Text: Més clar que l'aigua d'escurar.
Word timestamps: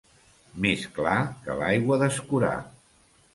Més 0.65 0.85
clar 0.95 1.17
que 1.43 1.59
l'aigua 1.59 2.01
d'escurar. 2.05 2.57